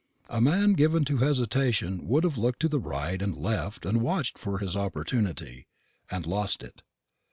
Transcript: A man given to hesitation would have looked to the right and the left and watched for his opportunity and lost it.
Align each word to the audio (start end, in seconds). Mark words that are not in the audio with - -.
A 0.31 0.41
man 0.41 0.73
given 0.73 1.05
to 1.05 1.17
hesitation 1.17 2.07
would 2.07 2.23
have 2.23 2.35
looked 2.35 2.59
to 2.61 2.67
the 2.67 2.79
right 2.79 3.21
and 3.21 3.35
the 3.35 3.39
left 3.39 3.85
and 3.85 4.01
watched 4.01 4.39
for 4.39 4.57
his 4.57 4.75
opportunity 4.75 5.67
and 6.09 6.25
lost 6.25 6.63
it. 6.63 6.81